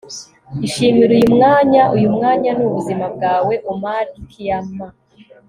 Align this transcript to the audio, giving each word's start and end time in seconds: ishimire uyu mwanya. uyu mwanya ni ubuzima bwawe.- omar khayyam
ishimire 0.67 1.11
uyu 1.17 1.29
mwanya. 1.35 1.83
uyu 1.95 2.09
mwanya 2.15 2.49
ni 2.57 2.63
ubuzima 2.69 3.05
bwawe.- 3.15 3.53
omar 3.71 4.05
khayyam 4.31 4.69